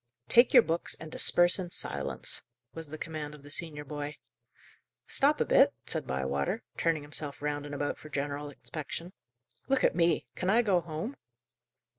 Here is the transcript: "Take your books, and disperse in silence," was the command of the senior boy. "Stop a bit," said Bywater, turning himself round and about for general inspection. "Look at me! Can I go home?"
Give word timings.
"Take 0.27 0.51
your 0.51 0.63
books, 0.63 0.95
and 0.95 1.11
disperse 1.11 1.59
in 1.59 1.69
silence," 1.69 2.41
was 2.73 2.87
the 2.87 2.97
command 2.97 3.35
of 3.35 3.43
the 3.43 3.51
senior 3.51 3.85
boy. 3.85 4.17
"Stop 5.05 5.39
a 5.39 5.45
bit," 5.45 5.75
said 5.85 6.07
Bywater, 6.07 6.63
turning 6.75 7.03
himself 7.03 7.39
round 7.39 7.67
and 7.67 7.75
about 7.75 7.99
for 7.99 8.09
general 8.09 8.49
inspection. 8.49 9.13
"Look 9.67 9.83
at 9.83 9.93
me! 9.95 10.25
Can 10.33 10.49
I 10.49 10.63
go 10.63 10.81
home?" 10.81 11.17